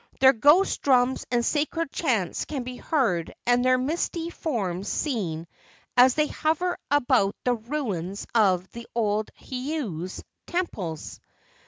Their 0.19 0.33
ghost 0.33 0.81
drums 0.81 1.27
and 1.29 1.45
sacred 1.45 1.91
chants 1.91 2.45
can 2.45 2.63
be 2.63 2.75
heard 2.77 3.35
and 3.45 3.63
their 3.63 3.77
misty 3.77 4.31
forms 4.31 4.87
seen 4.89 5.45
as 5.95 6.15
they 6.15 6.25
hover 6.25 6.75
about 6.89 7.35
the 7.43 7.53
ruins 7.53 8.25
of 8.33 8.67
the 8.71 8.87
old 8.95 9.29
heiaus 9.37 10.23
(temples)." 10.47 11.19